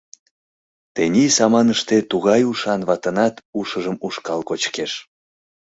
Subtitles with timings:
[0.93, 4.91] Тений саманыште тугай ушан ватынат ушыжым ушкал кочкеш.